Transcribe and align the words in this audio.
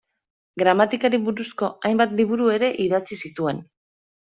Gramatikari 0.61 1.19
buruzko 1.25 1.69
hainbat 1.91 2.17
liburu 2.23 2.51
ere 2.57 2.73
idatzi 2.89 3.21
zituen. 3.25 3.65